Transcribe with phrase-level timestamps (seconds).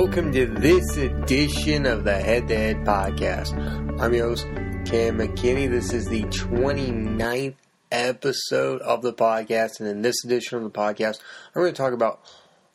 [0.00, 3.52] welcome to this edition of the Head to Head Podcast.
[4.00, 4.46] I'm your host,
[4.86, 5.68] Cam McKinney.
[5.68, 7.56] This is the 29th
[7.92, 11.18] episode of the podcast, and in this edition of the podcast,
[11.54, 12.22] I'm going to talk about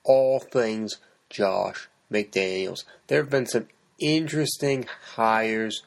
[0.04, 0.98] all things
[1.32, 2.84] Josh McDaniels.
[3.08, 3.70] There have been some
[4.00, 4.86] interesting
[5.16, 5.82] hires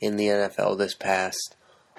[0.00, 1.54] in the NFL this past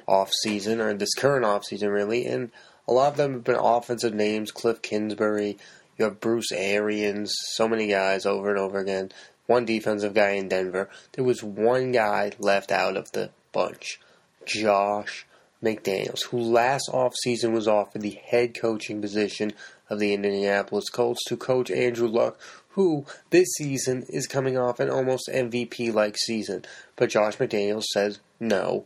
[0.09, 2.51] off season, or this current off season, really, and
[2.85, 5.57] a lot of them have been offensive names Cliff Kingsbury,
[5.97, 9.11] you have Bruce Arians, so many guys over and over again.
[9.45, 10.89] One defensive guy in Denver.
[11.13, 13.99] There was one guy left out of the bunch
[14.45, 15.25] Josh
[15.63, 19.53] McDaniels, who last offseason was offered the head coaching position
[19.89, 24.89] of the Indianapolis Colts to coach Andrew Luck, who this season is coming off an
[24.89, 26.65] almost MVP like season.
[26.95, 28.85] But Josh McDaniels says no.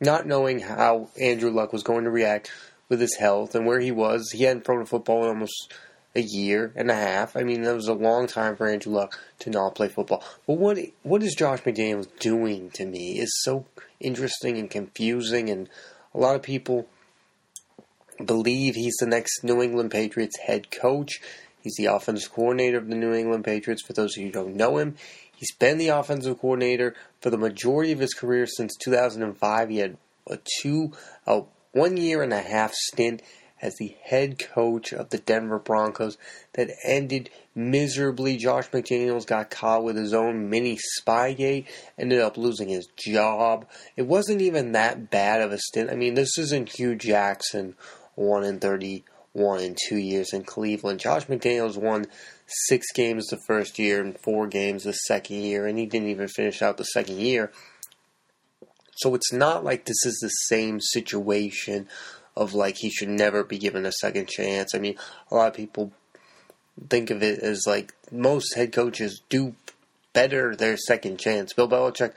[0.00, 2.50] Not knowing how Andrew Luck was going to react
[2.88, 5.72] with his health and where he was, he hadn't thrown a football in almost
[6.14, 7.36] a year and a half.
[7.36, 10.22] I mean, that was a long time for Andrew Luck to not play football.
[10.46, 13.66] But what what is Josh McDaniels doing to me is so
[14.00, 15.68] interesting and confusing, and
[16.14, 16.86] a lot of people
[18.24, 21.20] believe he's the next New England Patriots head coach.
[21.60, 23.82] He's the offensive coordinator of the New England Patriots.
[23.82, 24.96] For those of you who don't know him,
[25.34, 29.68] he's been the offensive coordinator for the majority of his career since 2005.
[29.68, 29.96] He had
[30.28, 30.92] a two,
[31.26, 31.42] a
[31.72, 33.22] one year and a half stint
[33.62, 36.18] as the head coach of the Denver Broncos
[36.54, 38.36] that ended miserably.
[38.36, 43.66] Josh McDaniels got caught with his own mini spygate, ended up losing his job.
[43.96, 45.90] It wasn't even that bad of a stint.
[45.90, 47.76] I mean, this isn't Hue Jackson,
[48.16, 50.98] 1 in 31 in two years in Cleveland.
[50.98, 52.06] Josh McDaniels won
[52.46, 56.28] six games the first year and four games the second year, and he didn't even
[56.28, 57.52] finish out the second year.
[58.96, 61.88] So it's not like this is the same situation
[62.36, 64.74] of like he should never be given a second chance.
[64.74, 64.96] I mean,
[65.30, 65.92] a lot of people
[66.88, 69.54] think of it as like most head coaches do
[70.12, 71.52] better their second chance.
[71.52, 72.12] Bill Belichick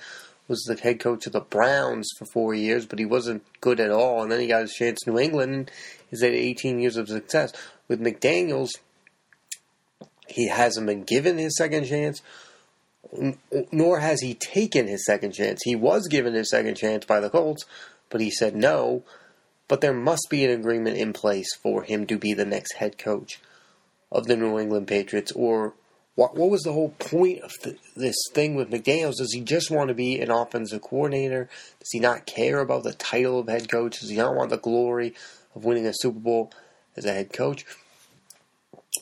[0.48, 3.92] was the head coach of the Browns for four years, but he wasn't good at
[3.92, 4.22] all.
[4.22, 5.72] And then he got his chance in New England.
[6.10, 7.52] He's had 18 years of success.
[7.88, 8.72] With McDaniels,
[10.28, 12.22] he hasn't been given his second chance,
[13.72, 15.62] nor has he taken his second chance.
[15.64, 17.66] He was given his second chance by the Colts,
[18.10, 19.04] but he said no
[19.68, 22.98] but there must be an agreement in place for him to be the next head
[22.98, 23.40] coach
[24.12, 25.32] of the New England Patriots.
[25.32, 25.74] Or
[26.16, 27.52] what, what was the whole point of
[27.96, 29.18] this thing with McDaniels?
[29.18, 31.50] Does he just want to be an offensive coordinator?
[31.80, 34.00] Does he not care about the title of head coach?
[34.00, 35.14] Does he not want the glory
[35.56, 36.52] of winning a Super Bowl
[36.96, 37.66] as a head coach?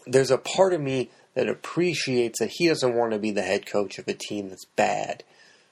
[0.08, 3.66] There's a part of me that appreciates that he doesn't want to be the head
[3.66, 5.24] coach of a team that's bad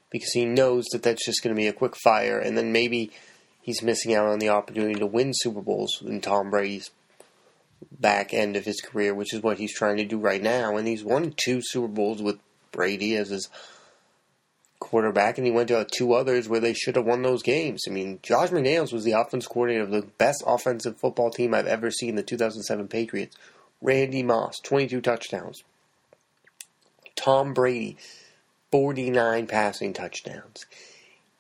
[0.10, 3.12] because he knows that that's just going to be a quick fire and then maybe
[3.62, 6.92] he's missing out on the opportunity to win Super Bowls in Tom Brady's
[7.92, 10.76] back end of his career, which is what he's trying to do right now.
[10.76, 12.40] And he's won two Super Bowls with
[12.72, 13.50] Brady as his
[14.80, 17.84] quarterback, and he went to two others where they should have won those games.
[17.88, 21.68] I mean, Josh McDaniels was the offense coordinator of the best offensive football team I've
[21.68, 23.38] ever seen, the 2007 Patriots.
[23.82, 25.64] Randy Moss, 22 touchdowns.
[27.16, 27.98] Tom Brady,
[28.72, 30.66] 49 passing touchdowns.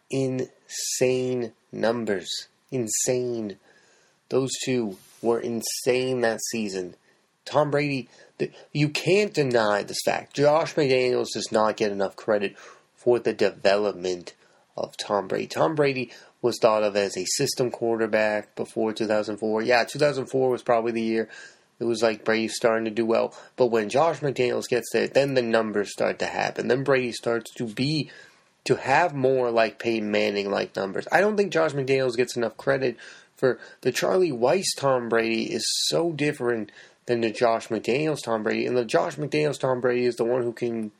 [0.09, 2.47] Insane numbers.
[2.71, 3.57] Insane.
[4.29, 6.95] Those two were insane that season.
[7.45, 8.07] Tom Brady,
[8.71, 10.35] you can't deny this fact.
[10.35, 12.57] Josh McDaniels does not get enough credit
[12.95, 14.33] for the development
[14.77, 15.47] of Tom Brady.
[15.47, 16.11] Tom Brady
[16.41, 19.63] was thought of as a system quarterback before 2004.
[19.63, 21.29] Yeah, 2004 was probably the year
[21.81, 23.33] it was like Brady starting to do well.
[23.55, 26.67] But when Josh McDaniels gets there, then the numbers start to happen.
[26.67, 28.11] Then Brady starts to be
[28.65, 31.07] to have more like Peyton Manning like numbers.
[31.11, 32.97] I don't think Josh McDaniels gets enough credit
[33.35, 36.71] for the Charlie Weis Tom Brady is so different
[37.07, 38.67] than the Josh McDaniels Tom Brady.
[38.67, 40.91] And the Josh McDaniels Tom Brady is the one who can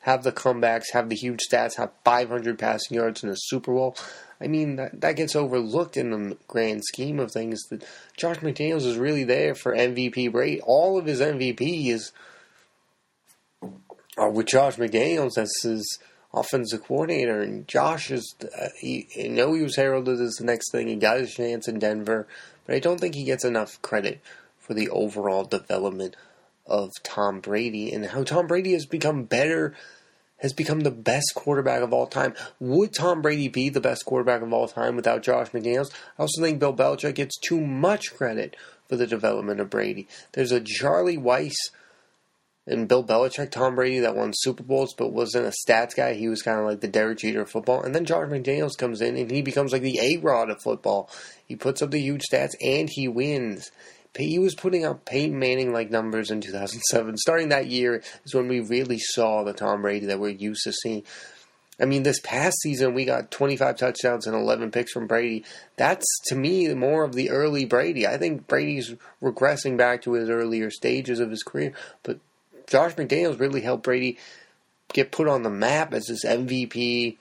[0.00, 3.94] have the comebacks, have the huge stats, have 500 passing yards in a Super Bowl.
[4.40, 7.60] I mean, that, that gets overlooked in the grand scheme of things.
[7.70, 7.84] That
[8.16, 10.60] Josh McDaniels is really there for MVP Brady.
[10.62, 12.12] All of his MVP is
[14.16, 15.98] are with Josh McDaniels as his
[16.32, 17.40] offensive coordinator.
[17.40, 20.88] And Josh is, uh, he, I know he was heralded as the next thing.
[20.88, 22.26] He got his chance in Denver,
[22.66, 24.20] but I don't think he gets enough credit
[24.58, 26.16] for the overall development
[26.66, 29.74] of Tom Brady and how Tom Brady has become better,
[30.38, 32.34] has become the best quarterback of all time.
[32.60, 35.90] Would Tom Brady be the best quarterback of all time without Josh McDaniels?
[36.18, 38.54] I also think Bill Belichick gets too much credit
[38.86, 40.06] for the development of Brady.
[40.32, 41.56] There's a Charlie Weis
[42.68, 46.14] and Bill Belichick, Tom Brady that won Super Bowls but wasn't a stats guy.
[46.14, 47.82] He was kind of like the Derek Jeter of football.
[47.82, 51.10] And then Josh McDaniels comes in and he becomes like the A Rod of football.
[51.46, 53.70] He puts up the huge stats and he wins.
[54.16, 57.16] he was putting up Peyton Manning like numbers in 2007.
[57.16, 60.72] Starting that year is when we really saw the Tom Brady that we're used to
[60.72, 61.04] seeing.
[61.80, 65.44] I mean, this past season we got 25 touchdowns and 11 picks from Brady.
[65.76, 68.06] That's to me more of the early Brady.
[68.06, 71.72] I think Brady's regressing back to his earlier stages of his career,
[72.02, 72.18] but
[72.68, 74.18] Josh McDaniels really helped Brady
[74.92, 77.16] get put on the map as this MVP,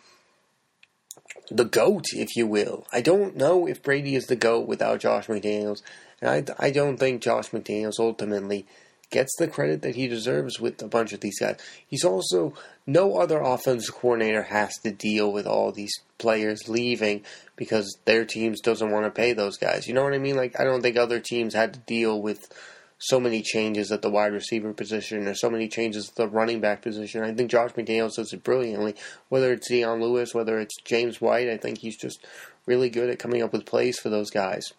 [1.49, 2.85] the GOAT, if you will.
[2.93, 5.81] I don't know if Brady is the GOAT without Josh McDaniels,
[6.21, 8.65] and I, I don't think Josh McDaniels ultimately
[9.09, 11.57] gets the credit that he deserves with a bunch of these guys.
[11.87, 12.53] He's also
[12.85, 17.23] no other offensive coordinator has to deal with all these players leaving
[17.55, 19.87] because their teams doesn't want to pay those guys.
[19.87, 20.35] You know what I mean?
[20.35, 22.49] Like I don't think other teams had to deal with
[22.99, 26.59] so many changes at the wide receiver position or so many changes at the running
[26.59, 27.23] back position.
[27.23, 28.95] I think Josh McDaniels does it brilliantly.
[29.29, 32.25] Whether it's Dion Lewis, whether it's James White, I think he's just
[32.65, 34.73] really good at coming up with plays for those guys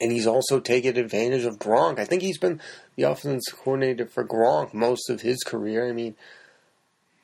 [0.00, 1.98] and he's also taken advantage of Gronk.
[1.98, 2.60] I think he's been
[2.96, 5.88] the offensive coordinator for Gronk most of his career.
[5.88, 6.14] I mean,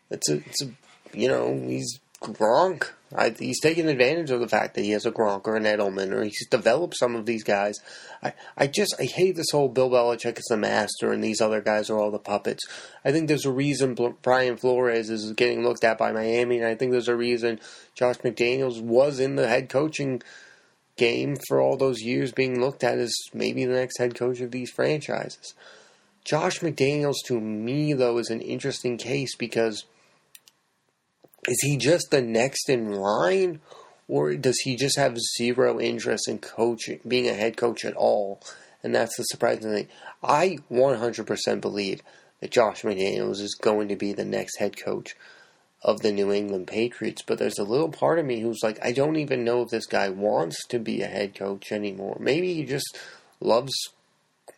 [0.08, 0.70] it's a, it's a
[1.12, 2.90] you know, he's Gronk.
[3.16, 6.12] I, he's taken advantage of the fact that he has a Gronk or an Edelman,
[6.12, 7.78] or he's developed some of these guys.
[8.22, 11.60] I, I just I hate this whole Bill Belichick is the master and these other
[11.60, 12.62] guys are all the puppets.
[13.04, 16.74] I think there's a reason Brian Flores is getting looked at by Miami, and I
[16.74, 17.58] think there's a reason
[17.94, 20.22] Josh McDaniels was in the head coaching
[20.96, 24.50] game for all those years being looked at as maybe the next head coach of
[24.50, 25.54] these franchises.
[26.24, 29.86] Josh McDaniels, to me, though, is an interesting case because
[31.48, 33.60] is he just the next in line,
[34.08, 38.40] or does he just have zero interest in coaching, being a head coach at all?
[38.82, 39.88] And that's the surprising thing.
[40.22, 42.02] I 100% believe
[42.40, 45.16] that Josh McDaniels is going to be the next head coach
[45.82, 48.92] of the New England Patriots, but there's a little part of me who's like, I
[48.92, 52.18] don't even know if this guy wants to be a head coach anymore.
[52.20, 52.98] Maybe he just
[53.40, 53.72] loves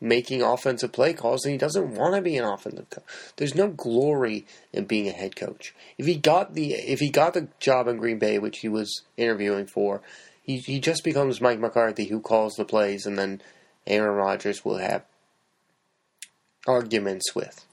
[0.02, 3.04] making offensive play calls and he doesn't want to be an offensive coach.
[3.37, 5.75] There's no glory in being a head coach.
[5.96, 9.02] If he got the if he got the job in Green Bay, which he was
[9.16, 10.02] interviewing for,
[10.43, 13.40] he he just becomes Mike McCarthy who calls the plays and then
[13.87, 15.04] Aaron Rodgers will have
[16.66, 17.64] arguments with.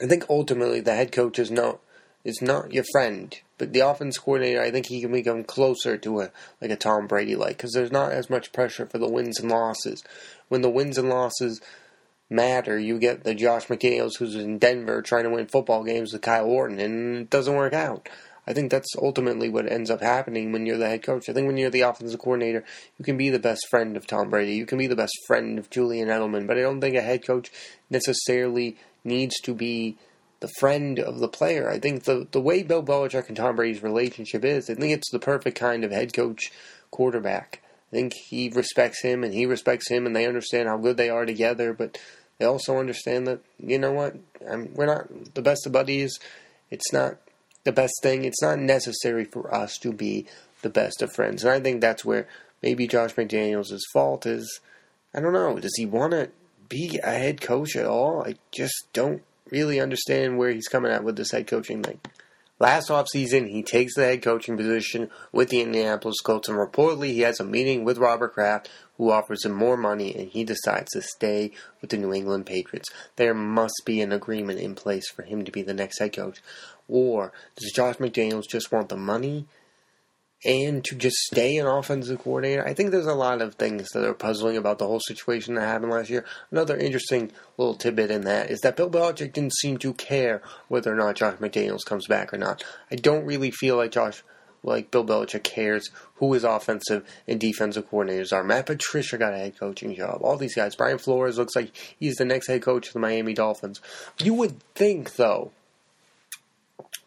[0.00, 1.80] I think ultimately the head coach is no
[2.26, 3.38] is not your friend.
[3.56, 6.30] But the offense coordinator, I think he can become closer to a
[6.60, 9.50] like a Tom Brady like because there's not as much pressure for the wins and
[9.50, 10.02] losses.
[10.48, 11.62] When the wins and losses
[12.28, 16.20] matter, you get the Josh McDaniels who's in Denver trying to win football games with
[16.20, 18.08] Kyle Orton, and it doesn't work out.
[18.48, 21.28] I think that's ultimately what ends up happening when you're the head coach.
[21.28, 22.64] I think when you're the offensive coordinator,
[22.98, 24.54] you can be the best friend of Tom Brady.
[24.54, 27.26] You can be the best friend of Julian Edelman, but I don't think a head
[27.26, 27.50] coach
[27.90, 29.96] necessarily needs to be
[30.40, 31.70] the friend of the player.
[31.70, 35.10] I think the the way Bill Belichick and Tom Brady's relationship is, I think it's
[35.10, 36.50] the perfect kind of head coach
[36.90, 37.62] quarterback.
[37.92, 41.08] I think he respects him and he respects him, and they understand how good they
[41.08, 41.72] are together.
[41.72, 41.98] But
[42.38, 44.16] they also understand that you know what,
[44.48, 46.18] I'm, we're not the best of buddies.
[46.70, 47.16] It's not
[47.64, 48.24] the best thing.
[48.24, 50.26] It's not necessary for us to be
[50.62, 52.28] the best of friends, and I think that's where
[52.62, 54.60] maybe Josh McDaniels' fault is.
[55.14, 55.58] I don't know.
[55.58, 56.30] Does he want to
[56.68, 58.22] be a head coach at all?
[58.22, 62.00] I just don't really understand where he's coming at with this head coaching thing.
[62.58, 67.20] Last offseason, he takes the head coaching position with the Indianapolis Colts, and reportedly he
[67.20, 71.02] has a meeting with Robert Kraft, who offers him more money, and he decides to
[71.02, 71.52] stay
[71.82, 72.88] with the New England Patriots.
[73.16, 76.40] There must be an agreement in place for him to be the next head coach.
[76.88, 79.46] Or does Josh McDaniels just want the money
[80.44, 82.66] and to just stay an offensive coordinator.
[82.66, 85.62] I think there's a lot of things that are puzzling about the whole situation that
[85.62, 86.24] happened last year.
[86.50, 90.92] Another interesting little tidbit in that is that Bill Belichick didn't seem to care whether
[90.92, 92.62] or not Josh McDaniels comes back or not.
[92.90, 94.22] I don't really feel like Josh,
[94.62, 98.44] like Bill Belichick cares who his offensive and defensive coordinators are.
[98.44, 100.20] Matt Patricia got a head coaching job.
[100.22, 100.76] All these guys.
[100.76, 103.80] Brian Flores looks like he's the next head coach of the Miami Dolphins.
[104.22, 105.52] You would think, though,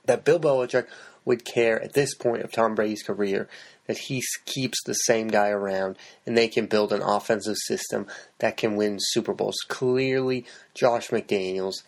[0.05, 0.87] that Bill Belichick
[1.29, 3.47] would care at this point of Tom Brady's career
[3.85, 5.95] that he keeps the same guy around
[6.25, 8.07] and they can build an offensive system
[8.39, 9.57] that can win Super Bowls.
[9.67, 10.43] Clearly,
[10.73, 11.83] Josh McDaniels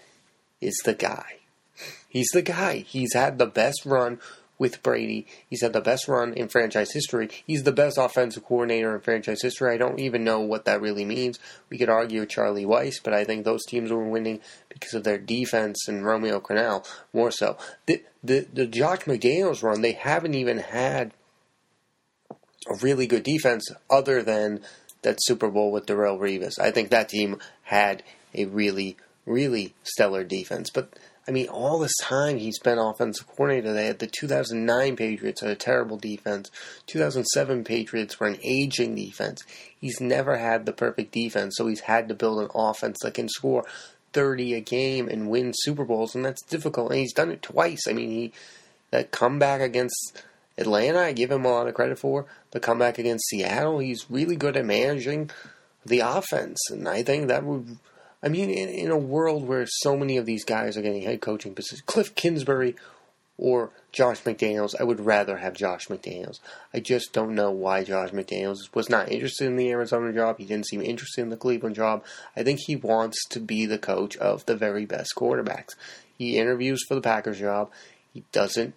[0.62, 1.40] is the guy.
[2.08, 2.86] He's the guy.
[2.88, 4.20] He's had the best run
[4.62, 5.26] with Brady.
[5.50, 7.30] He's had the best run in franchise history.
[7.48, 9.74] He's the best offensive coordinator in franchise history.
[9.74, 11.40] I don't even know what that really means.
[11.72, 14.40] We could argue with Charlie Weis, but I think those teams were winning
[14.70, 17.58] because of their defense and Romeo Crennel more so.
[17.88, 21.12] The the the Josh McDaniels run, they haven't even had
[22.30, 24.62] a really good defense other than
[25.02, 26.60] that Super Bowl with Darrelle Revis.
[26.60, 28.04] I think that team had
[28.36, 30.94] a really really stellar defense, but
[31.28, 33.74] I mean, all this time he's been offensive coordinator.
[33.74, 36.50] They had the 2009 Patriots had a terrible defense.
[36.88, 39.44] 2007 Patriots were an aging defense.
[39.80, 43.30] He's never had the perfect defense, so he's had to build an offense that can
[43.30, 43.66] score
[44.14, 46.92] 30 a game and win Super Bowls, and that's difficult.
[46.92, 47.88] And he's done it twice.
[47.88, 48.34] I mean, he
[48.90, 50.24] that comeback against
[50.58, 52.26] Atlanta, I give him a lot of credit for.
[52.52, 55.32] The comeback against Seattle, he's really good at managing
[55.86, 57.78] the offense, and I think that would
[58.24, 61.22] I mean, in, in, a world where so many of these guys are getting head
[61.22, 62.76] coaching positions, Cliff Kingsbury
[63.38, 66.40] or Josh McDaniels, I would rather have Josh McDaniels.
[66.74, 70.38] I just don't know why Josh McDaniels was not interested in the Arizona job.
[70.38, 72.04] He didn't seem interested in the Cleveland job.
[72.36, 75.76] I think he wants to be the coach of the very best quarterbacks.
[76.16, 77.72] He interviews for the Packers job.
[78.14, 78.76] He doesn't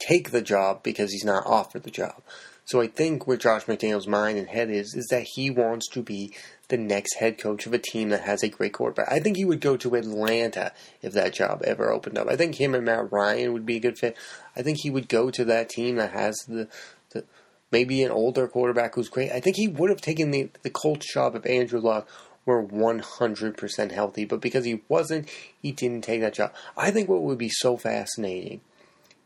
[0.00, 2.22] take the job because he's not offered the job.
[2.70, 6.04] So I think where Josh McDaniels' mind and head is, is that he wants to
[6.04, 6.32] be
[6.68, 9.10] the next head coach of a team that has a great quarterback.
[9.10, 10.70] I think he would go to Atlanta
[11.02, 12.28] if that job ever opened up.
[12.28, 14.16] I think him and Matt Ryan would be a good fit.
[14.54, 16.68] I think he would go to that team that has the,
[17.10, 17.24] the
[17.72, 19.32] maybe an older quarterback who's great.
[19.32, 22.08] I think he would have taken the, the Colts job if Andrew Luck
[22.46, 25.28] were 100% healthy, but because he wasn't,
[25.60, 26.52] he didn't take that job.
[26.76, 28.60] I think what would be so fascinating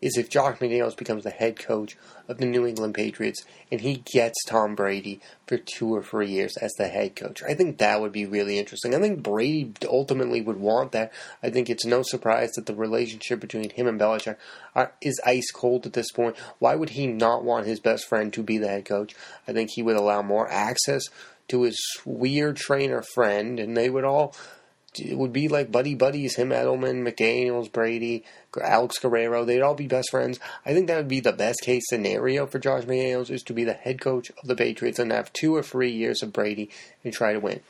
[0.05, 1.97] is if Josh McDaniels becomes the head coach
[2.29, 3.43] of the New England Patriots
[3.73, 7.43] and he gets Tom Brady for two or three years as the head coach.
[7.43, 8.95] I think that would be really interesting.
[8.95, 11.11] I think Brady ultimately would want that.
[11.43, 14.37] I think it's no surprise that the relationship between him and Belichick
[14.75, 16.37] are, is ice cold at this point.
[16.59, 19.15] Why would he not want his best friend to be the head coach?
[19.49, 21.05] I think he would allow more access
[21.49, 24.35] to his weird trainer friend, and they would all
[24.99, 28.25] it would be like buddy buddies, him Edelman, McDaniels, Brady,
[28.61, 29.45] Alex Guerrero.
[29.45, 30.39] They'd all be best friends.
[30.65, 33.65] I think that would be the best case scenario for Josh McDaniels is to be
[33.65, 36.71] the head coach of the Patriots and have two or three years of Brady
[37.03, 37.61] and try to win.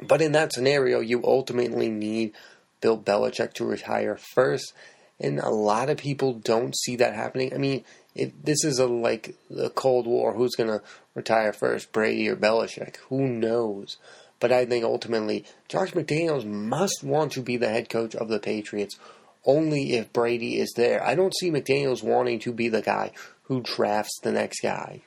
[0.00, 2.32] But in that scenario, you ultimately need
[2.80, 4.72] Bill Belichick to retire first,
[5.20, 7.54] and a lot of people don't see that happening.
[7.54, 7.84] I mean,
[8.14, 10.82] if this is a like the Cold War, who's going to
[11.14, 12.96] retire first, Brady or Belichick?
[13.08, 13.96] Who knows?
[14.42, 18.40] But I think ultimately, Josh McDaniels must want to be the head coach of the
[18.40, 18.98] Patriots
[19.44, 21.00] only if Brady is there.
[21.00, 23.12] I don't see McDaniels wanting to be the guy
[23.44, 25.02] who drafts the next guy.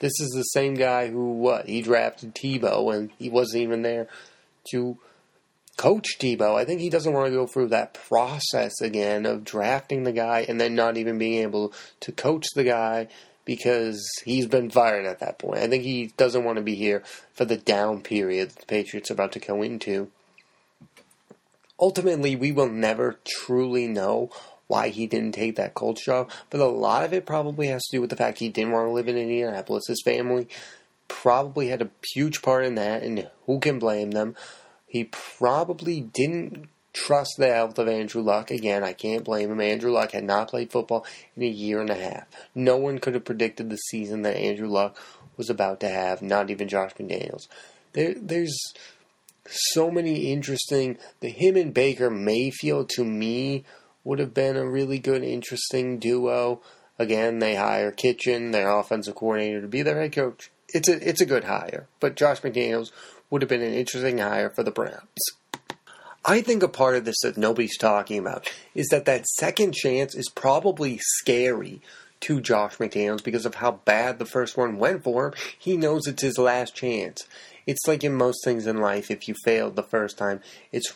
[0.00, 4.08] This is the same guy who, what, he drafted Tebow and he wasn't even there
[4.72, 4.98] to
[5.76, 6.56] coach Tebow.
[6.56, 10.44] I think he doesn't want to go through that process again of drafting the guy
[10.48, 13.06] and then not even being able to coach the guy
[13.44, 15.58] because he's been fired at that point.
[15.58, 19.14] I think he doesn't want to be here for the down period the Patriots are
[19.14, 20.10] about to go into.
[21.80, 24.30] Ultimately, we will never truly know
[24.68, 27.96] why he didn't take that Colts job, but a lot of it probably has to
[27.96, 29.86] do with the fact he didn't want to live in Indianapolis.
[29.88, 30.48] His family
[31.08, 34.36] probably had a huge part in that, and who can blame them?
[34.86, 38.50] He probably didn't trust the health of Andrew Luck.
[38.50, 39.60] Again, I can't blame him.
[39.60, 41.06] Andrew Luck had not played football
[41.36, 42.26] in a year and a half.
[42.54, 44.96] No one could have predicted the season that Andrew Luck
[45.36, 47.48] was about to have, not even Josh McDaniels.
[47.94, 48.56] There, there's
[49.46, 50.98] so many interesting.
[51.20, 53.64] The him and Baker Mayfield to me
[54.04, 56.60] would have been a really good, interesting duo.
[56.98, 60.50] Again, they hire Kitchen, their offensive coordinator, to be their head coach.
[60.68, 62.92] It's a it's a good hire, but Josh McDaniels
[63.30, 65.20] would have been an interesting hire for the Browns.
[66.24, 70.14] I think a part of this that nobody's talking about is that that second chance
[70.14, 71.80] is probably scary
[72.20, 75.34] to Josh McDaniels because of how bad the first one went for him.
[75.58, 77.26] He knows it's his last chance.
[77.66, 80.94] It's like in most things in life, if you failed the first time, it's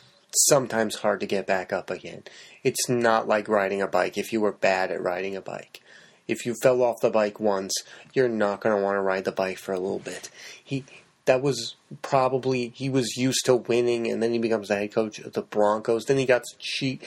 [0.49, 2.23] sometimes hard to get back up again.
[2.63, 5.81] It's not like riding a bike if you were bad at riding a bike.
[6.29, 7.73] If you fell off the bike once,
[8.13, 10.29] you're not going to want to ride the bike for a little bit.
[10.63, 10.85] He
[11.27, 15.19] that was probably he was used to winning, and then he becomes the head coach
[15.19, 16.05] of the Broncos.
[16.07, 17.03] Then he got cheat.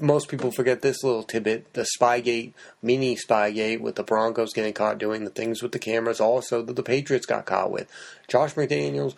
[0.00, 2.52] Most people forget this little tidbit: the Spygate,
[2.82, 6.20] mini Spygate, with the Broncos getting caught doing the things with the cameras.
[6.20, 7.88] Also, that the Patriots got caught with.
[8.26, 9.14] Josh McDaniels.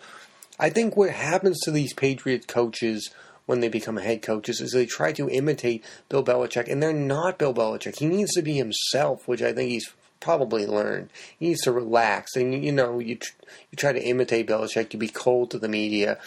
[0.59, 3.11] I think what happens to these Patriot coaches
[3.45, 7.37] when they become head coaches is they try to imitate Bill Belichick, and they're not
[7.37, 7.99] Bill Belichick.
[7.99, 11.09] He needs to be himself, which I think he's probably learned.
[11.39, 13.33] He needs to relax, and you know, you tr-
[13.71, 14.93] you try to imitate Belichick.
[14.93, 16.19] You be cold to the media.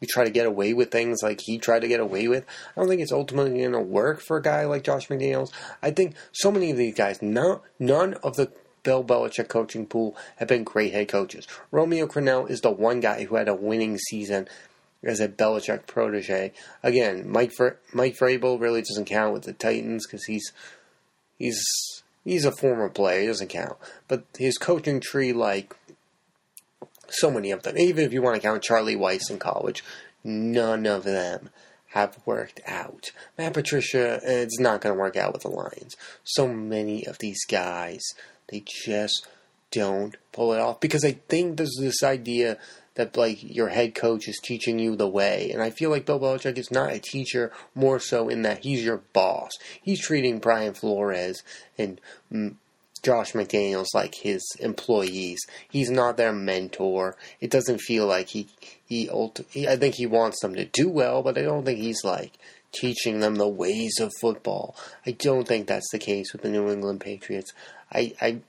[0.00, 2.44] You try to get away with things like he tried to get away with.
[2.76, 5.50] I don't think it's ultimately going to work for a guy like Josh McDaniels.
[5.82, 10.14] I think so many of these guys, no, none of the Bill Belichick coaching pool
[10.36, 11.48] have been great head coaches.
[11.70, 14.46] Romeo Crennel is the one guy who had a winning season
[15.02, 16.52] as a Belichick protege.
[16.82, 20.52] Again, Mike Fr- Mike Vrabel really doesn't count with the Titans because he's
[21.38, 21.64] he's
[22.24, 23.76] he's a former player, he doesn't count.
[24.08, 25.76] But his coaching tree, like
[27.08, 29.84] so many of them, even if you want to count Charlie Weis in college,
[30.22, 31.50] none of them
[31.88, 33.12] have worked out.
[33.38, 35.94] Matt Patricia, it's not going to work out with the Lions.
[36.24, 38.02] So many of these guys,
[38.48, 39.26] they just
[39.70, 42.58] don't pull it off because I think there's this idea
[42.94, 46.20] that like your head coach is teaching you the way, and I feel like Bill
[46.20, 49.50] Belichick is not a teacher, more so in that he's your boss.
[49.82, 51.42] He's treating Brian Flores
[51.76, 52.00] and
[52.32, 52.54] mm,
[53.04, 55.38] Josh McDaniels like his employees.
[55.70, 57.16] He's not their mentor.
[57.40, 58.48] It doesn't feel like he
[58.86, 59.10] he,
[59.50, 62.32] he I think he wants them to do well, but I don't think he's like
[62.72, 64.74] teaching them the ways of football.
[65.06, 67.52] I don't think that's the case with the New England Patriots.
[67.92, 68.40] I I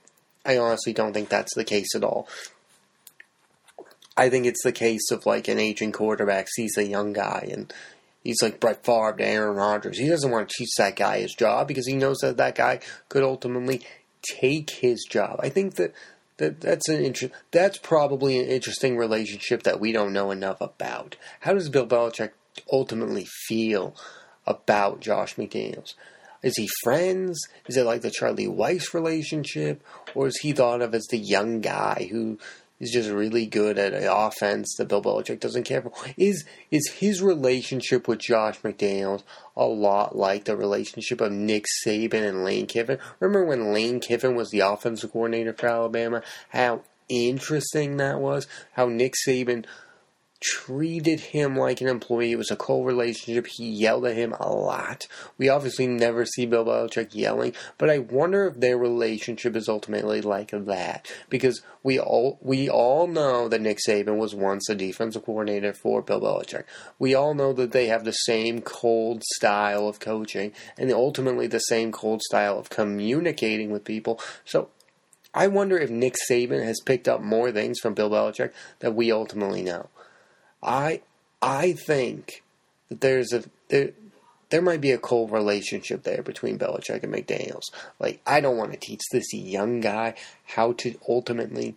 [0.46, 2.26] I honestly don't think that's the case at all.
[4.16, 7.72] I think it's the case of like an aging quarterback sees a young guy and
[8.24, 9.98] he's like Brett Favre to Aaron Rodgers.
[9.98, 12.80] He doesn't want to teach that guy his job because he knows that that guy
[13.08, 13.82] could ultimately
[14.22, 15.38] take his job.
[15.42, 15.92] I think that
[16.38, 21.16] that that's an inter- that's probably an interesting relationship that we don't know enough about.
[21.40, 22.30] How does Bill Belichick
[22.70, 23.94] ultimately feel
[24.46, 25.94] about Josh McDaniels?
[26.42, 27.38] Is he friends?
[27.66, 29.82] Is it like the Charlie Weis relationship,
[30.14, 32.38] or is he thought of as the young guy who
[32.78, 35.92] is just really good at offense that Bill Belichick doesn't care for.
[36.16, 39.22] Is is his relationship with Josh McDaniels
[39.56, 42.98] a lot like the relationship of Nick Saban and Lane Kiffin?
[43.20, 46.22] Remember when Lane Kiffin was the offensive coordinator for Alabama?
[46.50, 48.46] How interesting that was.
[48.72, 49.64] How Nick Saban
[50.40, 52.32] treated him like an employee.
[52.32, 53.46] It was a cold relationship.
[53.46, 55.06] He yelled at him a lot.
[55.38, 60.20] We obviously never see Bill Belichick yelling, but I wonder if their relationship is ultimately
[60.20, 65.24] like that because we all we all know that Nick Saban was once a defensive
[65.24, 66.64] coordinator for Bill Belichick.
[66.98, 71.58] We all know that they have the same cold style of coaching and ultimately the
[71.60, 74.20] same cold style of communicating with people.
[74.44, 74.70] So
[75.36, 79.12] I wonder if Nick Saban has picked up more things from Bill Belichick that we
[79.12, 79.90] ultimately know.
[80.62, 81.02] I
[81.42, 82.42] I think
[82.88, 83.90] that there's a there
[84.50, 87.72] there might be a cold relationship there between Belichick and McDaniels.
[87.98, 91.74] Like I don't want to teach this young guy how to ultimately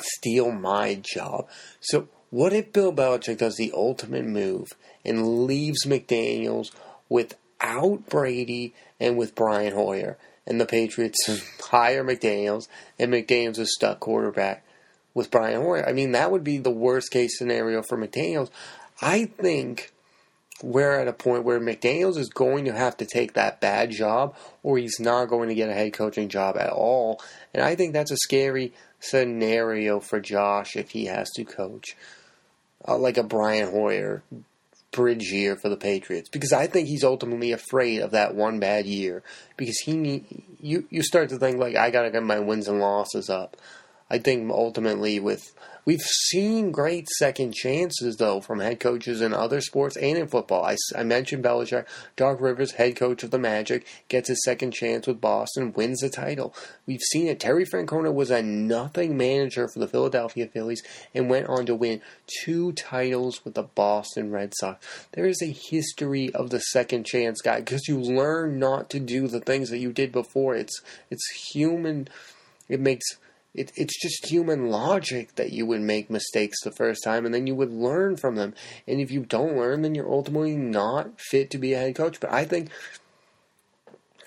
[0.00, 1.48] steal my job.
[1.80, 4.68] So what if Bill Belichick does the ultimate move
[5.04, 6.70] and leaves McDaniels
[7.08, 10.16] without Brady and with Brian Hoyer?
[10.46, 11.18] And the Patriots
[11.60, 14.64] hire McDaniels, and McDaniels is stuck quarterback
[15.18, 15.86] with Brian Hoyer.
[15.86, 18.50] I mean, that would be the worst case scenario for McDaniels.
[19.02, 19.92] I think
[20.62, 24.34] we're at a point where McDaniels is going to have to take that bad job
[24.62, 27.20] or he's not going to get a head coaching job at all.
[27.52, 31.96] And I think that's a scary scenario for Josh if he has to coach.
[32.86, 34.22] Uh, like a Brian Hoyer
[34.92, 38.86] bridge year for the Patriots because I think he's ultimately afraid of that one bad
[38.86, 39.22] year
[39.56, 40.24] because he
[40.60, 43.56] you you start to think like I got to get my wins and losses up.
[44.10, 49.60] I think ultimately with we've seen great second chances though from head coaches in other
[49.60, 50.64] sports and in football.
[50.64, 55.06] I, I mentioned Belichick, Doc Rivers, head coach of the Magic, gets his second chance
[55.06, 56.54] with Boston, wins the title.
[56.86, 57.38] We've seen it.
[57.38, 60.82] Terry Francona was a nothing manager for the Philadelphia Phillies
[61.14, 62.00] and went on to win
[62.42, 64.86] two titles with the Boston Red Sox.
[65.12, 69.28] There is a history of the second chance guy because you learn not to do
[69.28, 70.54] the things that you did before.
[70.54, 72.08] It's it's human.
[72.68, 73.06] It makes
[73.58, 77.46] it, it's just human logic that you would make mistakes the first time and then
[77.46, 78.54] you would learn from them.
[78.86, 82.20] And if you don't learn, then you're ultimately not fit to be a head coach.
[82.20, 82.70] But I think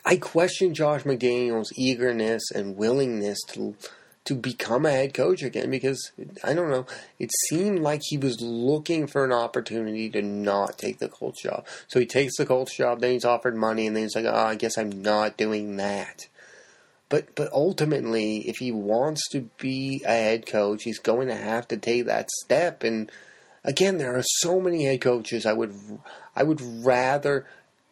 [0.04, 3.76] I question Josh McDaniel's eagerness and willingness to
[4.24, 6.12] to become a head coach again because
[6.44, 6.86] I don't know.
[7.18, 11.66] It seemed like he was looking for an opportunity to not take the Colts job.
[11.88, 14.34] So he takes the Colts job, then he's offered money, and then he's like, "Oh,
[14.34, 16.28] I guess I'm not doing that."
[17.12, 21.68] But but ultimately, if he wants to be a head coach, he's going to have
[21.68, 22.84] to take that step.
[22.84, 23.12] And
[23.66, 25.46] again, there are so many head coaches.
[25.46, 25.76] I would
[26.38, 27.46] I would rather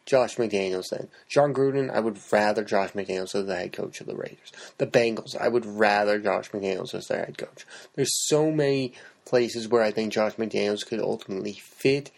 [0.06, 1.90] Josh McDaniels than Jon Gruden.
[1.90, 4.52] I would rather Josh McDaniels as the head coach of the Raiders.
[4.78, 5.36] The Bengals.
[5.38, 7.66] I would rather Josh McDaniels as their head coach.
[7.94, 8.94] There's so many
[9.26, 12.10] places where I think Josh McDaniels could ultimately fit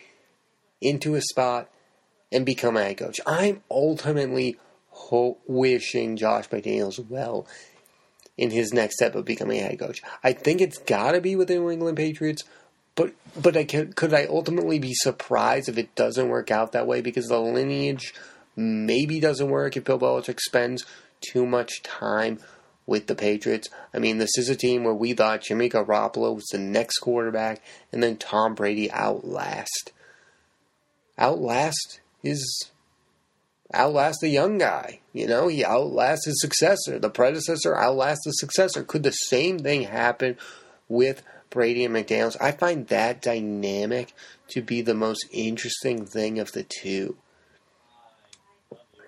[0.81, 1.69] into a spot
[2.31, 3.21] and become a head coach.
[3.27, 4.57] I'm ultimately
[5.47, 7.47] wishing Josh McDaniels well
[8.37, 10.03] in his next step of becoming a head coach.
[10.25, 12.45] I think it's got to be with the New England Patriots,
[12.95, 16.87] but but I could, could I ultimately be surprised if it doesn't work out that
[16.87, 18.15] way because the lineage
[18.57, 20.85] maybe doesn't work if Bill Belichick spends
[21.21, 22.39] too much time
[22.87, 23.69] with the Patriots.
[23.95, 27.63] I mean, this is a team where we thought Jimmy Garoppolo was the next quarterback,
[27.93, 29.93] and then Tom Brady outlast.
[31.19, 32.71] Outlast is
[33.75, 35.01] outlast the young guy.
[35.13, 36.99] You know, he outlasts his successor.
[36.99, 38.83] The predecessor outlasts the successor.
[38.83, 40.37] Could the same thing happen
[40.89, 42.37] with Brady and McDaniels.
[42.41, 44.15] I find that dynamic
[44.49, 47.17] to be the most interesting thing of the two.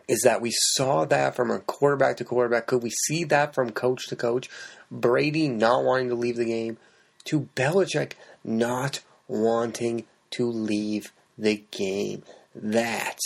[0.07, 2.67] Is that we saw that from a quarterback to quarterback.
[2.67, 4.51] Could we see that from coach to coach?
[4.91, 6.77] Brady not wanting to leave the game
[7.25, 8.13] to Belichick
[8.45, 12.23] not wanting to leave the game.
[12.55, 13.19] That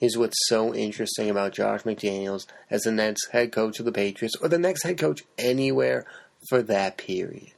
[0.00, 4.36] is what's so interesting about Josh McDaniels as the next head coach of the Patriots
[4.36, 6.04] or the next head coach anywhere
[6.48, 7.52] for that period.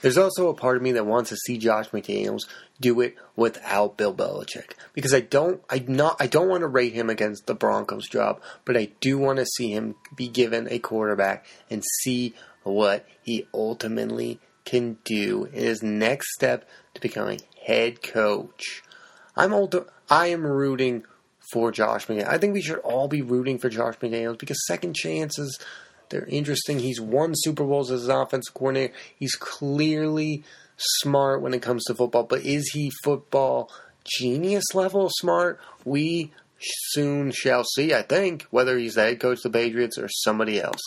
[0.00, 2.42] There's also a part of me that wants to see Josh McDaniels
[2.78, 6.92] do it without Bill Belichick because I don't I not I don't want to rate
[6.92, 10.78] him against the Broncos job, but I do want to see him be given a
[10.78, 18.02] quarterback and see what he ultimately can do in his next step to becoming head
[18.02, 18.82] coach.
[19.36, 21.04] I'm older I am rooting
[21.52, 22.28] for Josh McDaniels.
[22.28, 25.58] I think we should all be rooting for Josh McDaniels because second chances
[26.10, 26.78] they're interesting.
[26.78, 28.94] He's won Super Bowls as an offensive coordinator.
[29.18, 30.44] He's clearly
[30.76, 33.70] smart when it comes to football, but is he football
[34.04, 35.60] genius level smart?
[35.84, 40.08] We soon shall see, I think, whether he's the head coach of the Patriots or
[40.08, 40.80] somebody else.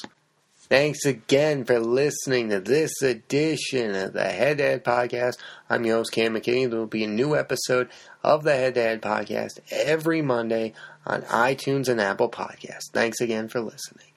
[0.69, 5.37] Thanks again for listening to this edition of the Head to Head Podcast.
[5.69, 6.69] I'm your host, Cam McKinney.
[6.69, 7.87] There will be a new episode
[8.21, 10.73] of the Head to Head Podcast every Monday
[11.05, 12.91] on iTunes and Apple Podcasts.
[12.91, 14.07] Thanks again for listening.